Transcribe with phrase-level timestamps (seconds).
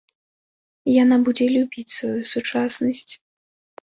[1.03, 3.13] Яна будзе любіць сваю сучаснасць.